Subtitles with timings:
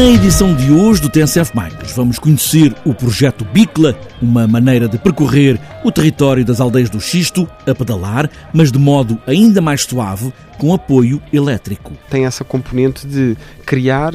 [0.00, 4.96] Na edição de hoje do TNCF Bikes vamos conhecer o projeto Bicla, uma maneira de
[4.96, 10.32] percorrer o território das aldeias do Xisto a pedalar, mas de modo ainda mais suave,
[10.56, 11.92] com apoio elétrico.
[12.08, 13.36] Tem essa componente de
[13.66, 14.14] criar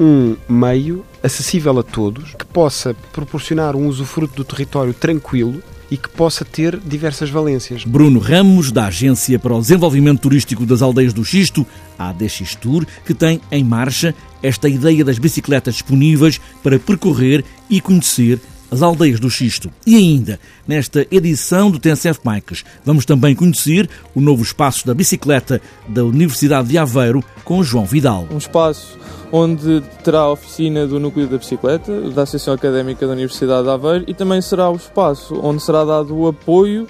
[0.00, 6.08] um meio acessível a todos, que possa proporcionar um usufruto do território tranquilo e que
[6.08, 7.84] possa ter diversas valências.
[7.84, 11.66] Bruno Ramos, da Agência para o Desenvolvimento Turístico das Aldeias do Xisto,
[11.98, 17.80] a ADX Tour, que tem em marcha esta ideia das bicicletas disponíveis para percorrer e
[17.80, 19.70] conhecer as aldeias do Xisto.
[19.86, 25.60] E ainda, nesta edição do TNCF Bikes, vamos também conhecer o novo espaço da bicicleta
[25.88, 28.26] da Universidade de Aveiro com João Vidal.
[28.30, 28.98] Um espaço
[29.32, 34.04] onde terá a oficina do Núcleo da Bicicleta, da Associação Académica da Universidade de Aveiro,
[34.06, 36.86] e também será o espaço onde será dado o apoio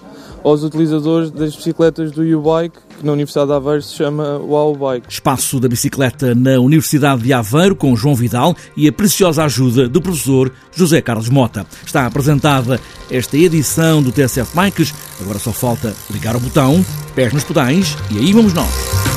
[0.46, 5.12] aos utilizadores das bicicletas do U-Bike, que na Universidade de Aveiro se chama Wow Bike.
[5.12, 10.00] Espaço da bicicleta na Universidade de Aveiro com João Vidal e a preciosa ajuda do
[10.00, 11.66] professor José Carlos Mota.
[11.84, 12.80] Está apresentada
[13.10, 14.94] esta edição do TSF Bikes.
[15.20, 16.84] Agora só falta ligar o botão,
[17.16, 19.15] pés nos pedais e aí vamos nós.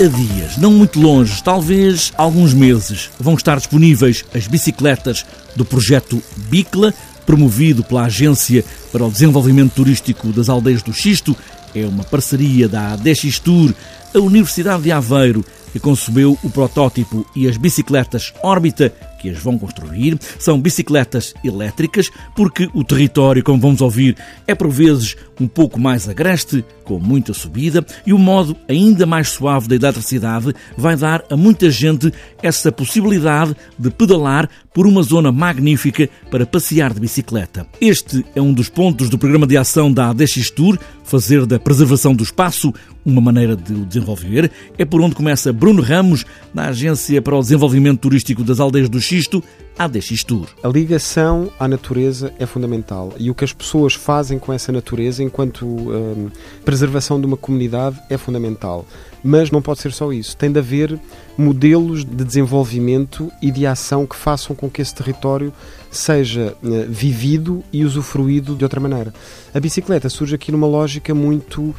[0.00, 6.20] A dias, não muito longe, talvez alguns meses, vão estar disponíveis as bicicletas do projeto
[6.48, 6.92] Bicla,
[7.24, 11.36] promovido pela Agência para o Desenvolvimento Turístico das Aldeias do Xisto.
[11.74, 13.72] É uma parceria da ADX Tour,
[14.12, 18.92] a Universidade de Aveiro, que concebeu o protótipo e as bicicletas Órbita
[19.24, 20.18] que as vão construir.
[20.38, 26.08] São bicicletas elétricas, porque o território, como vamos ouvir, é por vezes um pouco mais
[26.08, 31.36] agreste, com muita subida, e o modo ainda mais suave da eletricidade vai dar a
[31.36, 32.12] muita gente
[32.42, 37.66] essa possibilidade de pedalar por uma zona magnífica para passear de bicicleta.
[37.80, 42.14] Este é um dos pontos do programa de ação da ADX Tour, fazer da preservação
[42.14, 44.50] do espaço uma maneira de o desenvolver.
[44.76, 49.00] É por onde começa Bruno Ramos, da Agência para o Desenvolvimento Turístico das Aldeias do
[49.00, 49.44] Xisto,
[49.78, 50.46] ADX Tour.
[50.62, 55.22] A ligação à natureza é fundamental e o que as pessoas fazem com essa natureza
[55.22, 56.30] enquanto hum,
[56.64, 58.86] preservação de uma comunidade é fundamental.
[59.22, 60.36] Mas não pode ser só isso.
[60.36, 60.98] Tem de haver
[61.36, 65.52] modelos de desenvolvimento e de ação que façam com que esse território
[65.90, 69.14] seja uh, vivido e usufruído de outra maneira.
[69.54, 71.74] A bicicleta surge aqui numa lógica muito,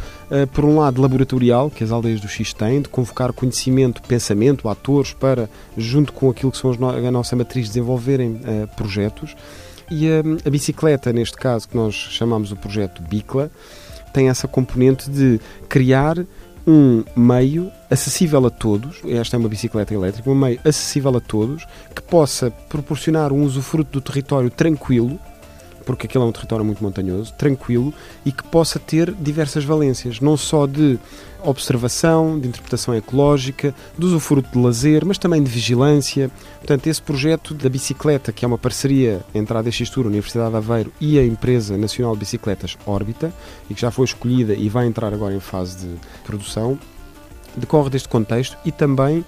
[0.54, 5.14] por um lado, laboratorial, que as aldeias do X têm, de convocar conhecimento, pensamento, atores
[5.14, 9.36] para, junto com aquilo que são a nossa matriz, desenvolverem uh, projetos.
[9.90, 13.52] E a, a bicicleta, neste caso, que nós chamamos o projeto Bicla,
[14.12, 16.18] tem essa componente de criar
[16.68, 21.66] um meio acessível a todos, esta é uma bicicleta elétrica, um meio acessível a todos,
[21.94, 25.20] que possa proporcionar um usufruto do território tranquilo,
[25.86, 27.94] porque aquele é um território muito montanhoso, tranquilo,
[28.26, 31.00] e que possa ter diversas valências, não só de
[31.44, 36.32] observação, de interpretação ecológica, de usufruto de lazer, mas também de vigilância.
[36.58, 40.50] Portanto, esse projeto da bicicleta, que é uma parceria entre a ADX Tour, a Universidade
[40.50, 43.32] de Aveiro e a empresa nacional de bicicletas Órbita,
[43.70, 45.96] e que já foi escolhida e vai entrar agora em fase de
[46.26, 46.80] produção,
[47.56, 49.24] decorre deste contexto e também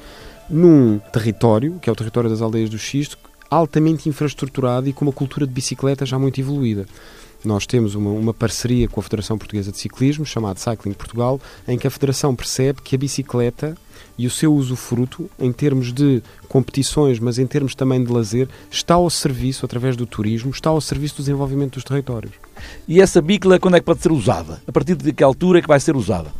[0.49, 3.17] num território, que é o território das aldeias do Xisto,
[3.49, 6.85] altamente infraestruturado e com uma cultura de bicicleta já muito evoluída.
[7.45, 11.77] Nós temos uma, uma, parceria com a Federação Portuguesa de Ciclismo, chamada Cycling Portugal, em
[11.77, 13.77] que a Federação percebe que a bicicleta
[14.17, 18.95] e o seu usufruto, em termos de competições, mas em termos também de lazer, está
[18.95, 22.33] ao serviço, através do turismo, está ao serviço do desenvolvimento dos territórios.
[22.87, 24.61] E essa bicla, quando é que pode ser usada?
[24.67, 26.31] A partir de que altura é que vai ser usada?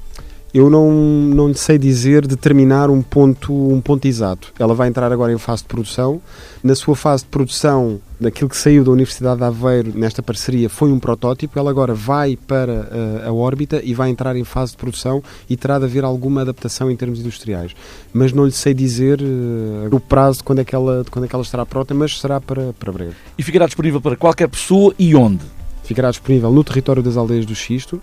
[0.53, 4.53] Eu não, não lhe sei dizer determinar um ponto, um ponto exato.
[4.57, 6.21] Ela vai entrar agora em fase de produção.
[6.63, 10.91] Na sua fase de produção, daquilo que saiu da Universidade de Aveiro nesta parceria foi
[10.91, 11.59] um protótipo.
[11.59, 15.21] Ela agora vai para a, eh, a órbita e vai entrar em fase de produção
[15.49, 17.75] e terá de haver alguma adaptação em termos industriais.
[18.13, 21.27] Mas não lhe sei dizer uh, o prazo de quando, é que ela, quando é
[21.27, 23.15] que ela estará pronta, mas será para, para breve.
[23.37, 25.43] E ficará disponível para qualquer pessoa e onde?
[25.83, 28.01] Ficará disponível no território das aldeias do Xisto,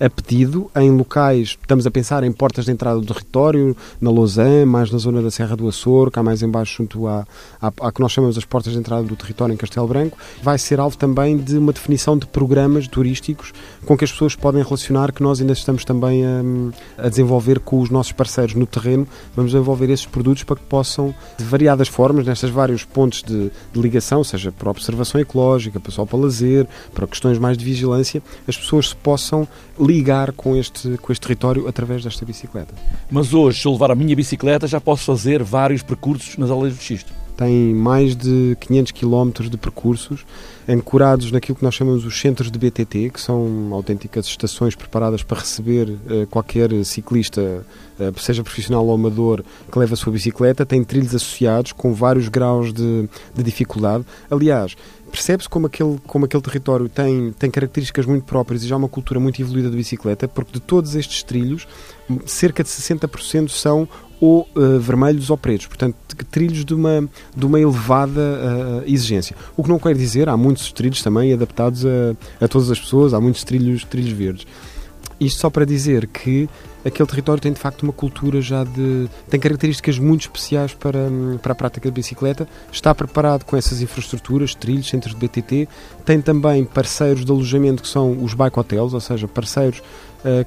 [0.00, 4.64] a pedido em locais, estamos a pensar em portas de entrada do território, na Lausanne,
[4.64, 7.26] mais na zona da Serra do Açor, cá mais embaixo junto à,
[7.60, 10.56] à, à, que nós chamamos as portas de entrada do território em Castelo Branco, vai
[10.58, 13.52] ser alvo também de uma definição de programas turísticos
[13.84, 17.80] com que as pessoas podem relacionar, que nós ainda estamos também a, a desenvolver com
[17.80, 22.24] os nossos parceiros no terreno, vamos desenvolver esses produtos para que possam, de variadas formas,
[22.24, 27.38] nestes vários pontos de, de ligação, seja para observação ecológica, pessoal para lazer, para questões
[27.38, 29.48] mais de vigilância, as pessoas se possam
[29.88, 32.74] ligar com este, com este território através desta bicicleta.
[33.10, 36.76] Mas hoje, se eu levar a minha bicicleta, já posso fazer vários percursos nas aldeias
[36.76, 37.12] do Xisto.
[37.36, 40.24] Tem mais de 500 km de percursos
[40.68, 45.40] ancorados naquilo que nós chamamos os centros de BTT, que são autênticas estações preparadas para
[45.40, 47.64] receber uh, qualquer ciclista,
[47.98, 49.42] uh, seja profissional ou amador,
[49.72, 50.66] que leva a sua bicicleta.
[50.66, 54.04] Tem trilhos associados com vários graus de, de dificuldade.
[54.30, 54.76] Aliás,
[55.10, 59.18] percebe-se como aquele, como aquele território tem, tem características muito próprias e já uma cultura
[59.18, 61.66] muito evoluída de bicicleta, porque de todos estes trilhos,
[62.26, 63.88] cerca de 60% são
[64.20, 65.96] ou uh, vermelhos ou pretos, portanto,
[66.30, 69.36] trilhos de uma, de uma elevada uh, exigência.
[69.56, 73.14] O que não quer dizer, há muitos trilhos também adaptados a, a todas as pessoas,
[73.14, 74.46] há muitos trilhos, trilhos verdes.
[75.20, 76.48] Isto só para dizer que
[76.84, 79.08] aquele território tem de facto uma cultura já de.
[79.28, 81.08] tem características muito especiais para,
[81.42, 85.68] para a prática de bicicleta, está preparado com essas infraestruturas, trilhos, centros de BTT,
[86.04, 89.82] tem também parceiros de alojamento que são os bike hotels, ou seja, parceiros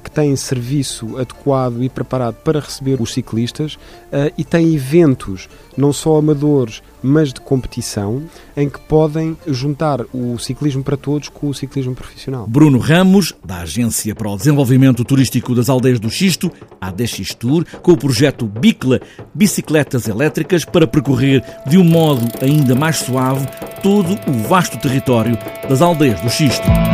[0.02, 5.92] que têm serviço adequado e preparado para receber os ciclistas uh, e tem eventos, não
[5.92, 8.22] só amadores, mas de competição,
[8.56, 12.46] em que podem juntar o ciclismo para todos com o ciclismo profissional.
[12.46, 16.92] Bruno Ramos, da Agência para o Desenvolvimento Turístico das Aldeias do Xisto, a
[17.38, 19.00] Tour, com o projeto Bicla,
[19.34, 23.46] bicicletas elétricas para percorrer de um modo ainda mais suave
[23.82, 25.36] todo o vasto território
[25.68, 26.91] das aldeias do Xisto.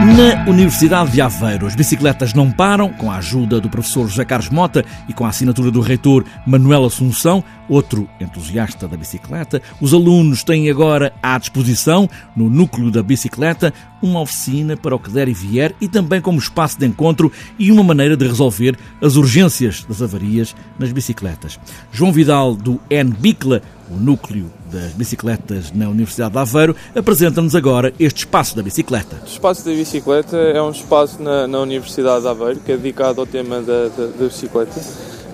[0.00, 4.48] Na Universidade de Aveiro, as bicicletas não param, com a ajuda do professor José Carlos
[4.48, 9.60] Mota e com a assinatura do reitor Manuel Assunção, outro entusiasta da bicicleta.
[9.78, 15.10] Os alunos têm agora à disposição, no núcleo da bicicleta, uma oficina para o que
[15.10, 19.16] der e vier e também como espaço de encontro e uma maneira de resolver as
[19.16, 21.58] urgências das avarias nas bicicletas.
[21.92, 28.18] João Vidal, do N-Bicla, o núcleo das bicicletas na Universidade de Aveiro, apresenta-nos agora este
[28.18, 29.16] espaço da bicicleta.
[29.24, 33.20] O espaço da bicicleta é um espaço na, na Universidade de Aveiro que é dedicado
[33.20, 34.80] ao tema da, da, da bicicleta.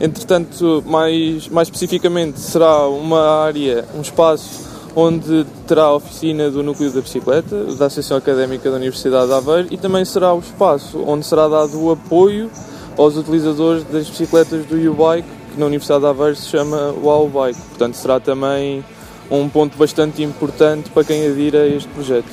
[0.00, 4.65] Entretanto, mais, mais especificamente, será uma área, um espaço
[4.96, 9.68] onde terá a oficina do núcleo da bicicleta, da Associação Académica da Universidade de Aveiro,
[9.70, 12.50] e também será o espaço onde será dado o apoio
[12.96, 17.60] aos utilizadores das bicicletas do U-Bike, que na Universidade de Aveiro se chama o Bike.
[17.68, 18.82] Portanto, será também
[19.30, 22.26] um ponto bastante importante para quem adira a este projeto.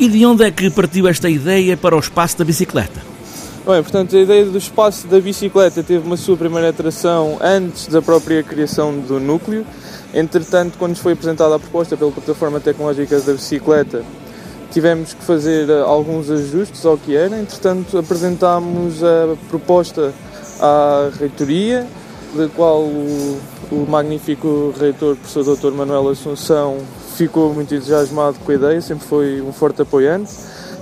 [0.00, 3.00] E de onde é que partiu esta ideia para o espaço da bicicleta?
[3.66, 8.00] Bem, portanto, a ideia do espaço da bicicleta teve uma sua primeira atração antes da
[8.00, 9.66] própria criação do núcleo.
[10.14, 14.02] Entretanto, quando nos foi apresentada a proposta pela plataforma tecnológica da bicicleta,
[14.70, 17.38] tivemos que fazer eh, alguns ajustes ao que era.
[17.38, 20.12] Entretanto, apresentámos a proposta
[20.60, 21.86] à reitoria,
[22.34, 23.38] da qual o,
[23.70, 25.72] o magnífico reitor, professor Dr.
[25.72, 26.78] Manuel Assunção,
[27.16, 30.30] ficou muito entusiasmado com a ideia, sempre foi um forte apoiante.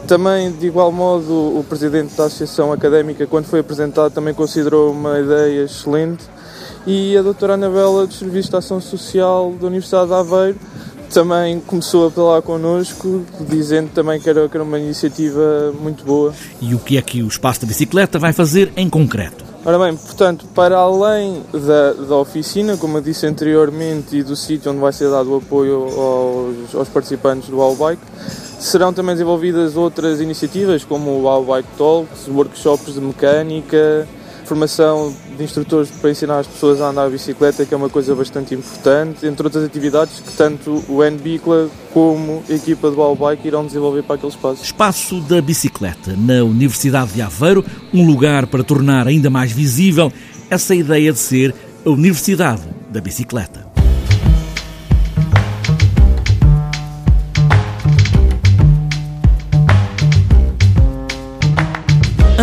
[0.07, 5.19] Também, de igual modo, o presidente da Associação Académica, quando foi apresentado, também considerou uma
[5.19, 6.25] ideia excelente.
[6.87, 10.59] E a doutora Anabela, dos Serviços de Ação Social da Universidade de Aveiro,
[11.13, 16.35] também começou a falar connosco, dizendo também que era, que era uma iniciativa muito boa.
[16.61, 19.45] E o que é que o Espaço da Bicicleta vai fazer em concreto?
[19.65, 24.71] Ora bem, portanto, para além da, da oficina, como eu disse anteriormente, e do sítio
[24.71, 28.03] onde vai ser dado o apoio aos, aos participantes do All Bike,
[28.59, 34.07] serão também desenvolvidas outras iniciativas, como o All Bike Talks, workshops de mecânica,
[34.45, 38.15] formação de instrutores para ensinar as pessoas a andar a bicicleta, que é uma coisa
[38.15, 43.65] bastante importante, entre outras atividades que tanto o NBICLA como a equipa do Bike irão
[43.67, 44.63] desenvolver para aquele espaço.
[44.63, 50.13] Espaço da bicicleta na Universidade de Aveiro, um lugar para tornar ainda mais visível
[50.51, 53.64] essa ideia de ser a Universidade da Bicicleta.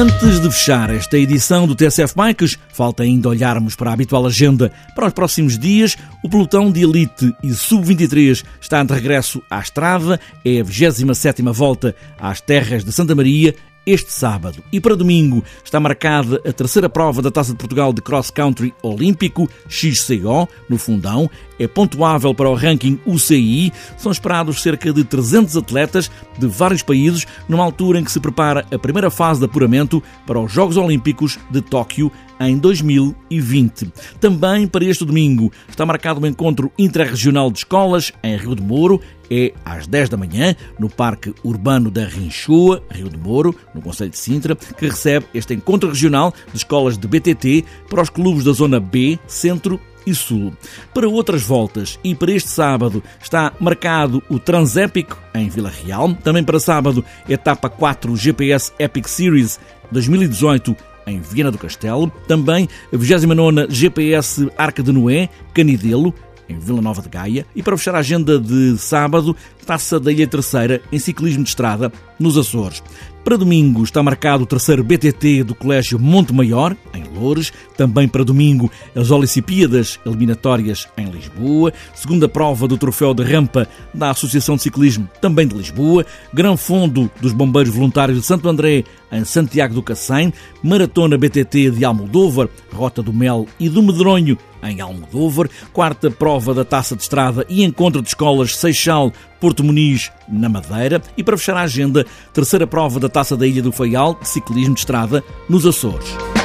[0.01, 4.71] Antes de fechar esta edição do TSF Bikes, falta ainda olharmos para a habitual agenda
[4.95, 5.95] para os próximos dias.
[6.23, 10.19] O pelotão de elite e sub-23 está de regresso à estrada.
[10.43, 13.53] É a 27 volta às terras de Santa Maria
[13.85, 14.63] este sábado.
[14.71, 18.73] E para domingo está marcada a terceira prova da Taça de Portugal de Cross Country
[18.81, 21.29] Olímpico, XCO, no Fundão.
[21.59, 23.71] É pontuável para o ranking UCI.
[23.97, 28.65] São esperados cerca de 300 atletas de vários países, numa altura em que se prepara
[28.71, 32.11] a primeira fase de apuramento para os Jogos Olímpicos de Tóquio
[32.41, 33.91] em 2020.
[34.19, 38.99] Também para este domingo está marcado um encontro interregional de escolas em Rio de Moro.
[39.29, 44.09] É às 10 da manhã, no Parque Urbano da Rinchoa, Rio de Moro, no Conselho
[44.09, 48.51] de Sintra, que recebe este encontro regional de escolas de BTT para os clubes da
[48.51, 50.51] Zona B, Centro e Sul.
[50.93, 56.13] Para outras voltas e para este sábado está marcado o Transépico em Vila Real.
[56.15, 59.59] Também para sábado, etapa 4 GPS Epic Series
[59.91, 62.11] 2018 em Viena do Castelo.
[62.27, 66.13] Também a 29 GPS Arca de Noé, Canidelo,
[66.47, 67.45] em Vila Nova de Gaia.
[67.55, 71.91] E para fechar a agenda de sábado, Taça da Ilha Terceira em ciclismo de estrada
[72.19, 72.83] nos Açores.
[73.23, 77.53] Para domingo está marcado o terceiro BTT do Colégio Monte Maior, em Loures.
[77.77, 81.71] Também para domingo as Olicipíadas eliminatórias em Lisboa.
[81.93, 86.03] Segunda prova do Troféu de Rampa da Associação de Ciclismo, também de Lisboa.
[86.33, 90.33] Gran Fundo dos Bombeiros Voluntários de Santo André, em Santiago do Cacém.
[90.63, 95.49] Maratona BTT de Almodóvar, Rota do Mel e do Medronho, em Almodóvar.
[95.73, 101.01] Quarta prova da Taça de Estrada e Encontro de Escolas Seixal, Porto Muniz, na Madeira.
[101.17, 104.73] E para fechar a agenda, terceira prova da Taça da Ilha do Faial, de ciclismo
[104.73, 106.40] de estrada, nos Açores.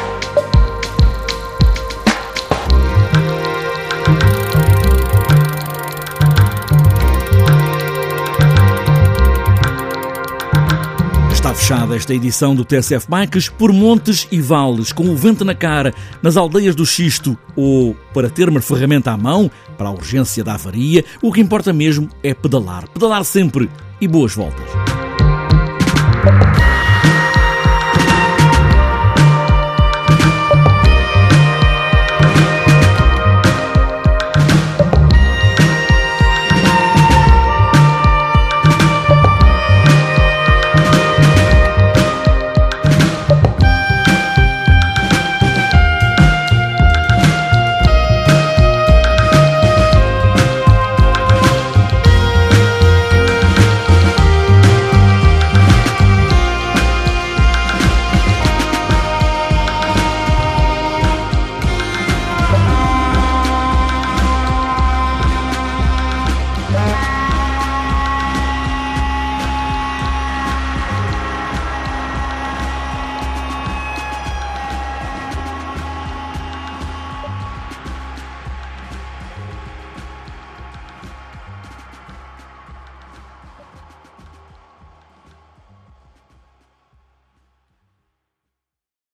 [11.66, 15.92] Fechada esta edição do TSF Bikes por montes e vales, com o vento na cara,
[16.22, 20.54] nas aldeias do Xisto ou para ter uma ferramenta à mão para a urgência da
[20.54, 22.88] avaria, o que importa mesmo é pedalar.
[22.90, 23.68] Pedalar sempre
[24.00, 24.64] e boas voltas.